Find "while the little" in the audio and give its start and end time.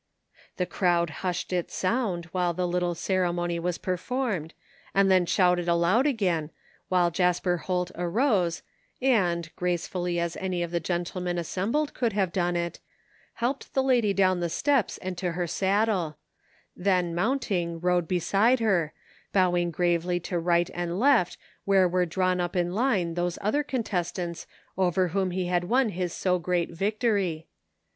2.31-2.95